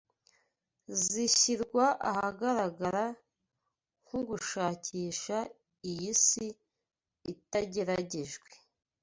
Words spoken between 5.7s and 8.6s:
iyi si itageragejwe